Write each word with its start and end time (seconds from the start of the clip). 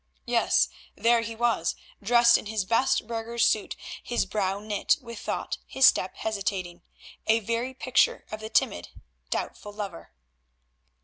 Yes, 0.25 0.67
there 0.95 1.21
he 1.21 1.35
was 1.35 1.75
dressed 2.01 2.35
in 2.35 2.47
his 2.47 2.65
best 2.65 3.05
burgher's 3.05 3.45
suit, 3.45 3.75
his 4.01 4.25
brow 4.25 4.57
knit 4.59 4.97
with 4.99 5.19
thought, 5.19 5.59
his 5.67 5.85
step 5.85 6.15
hesitating; 6.15 6.81
a 7.27 7.39
very 7.39 7.75
picture 7.75 8.25
of 8.31 8.39
the 8.39 8.49
timid, 8.49 8.89
doubtful 9.29 9.71
lover. 9.71 10.11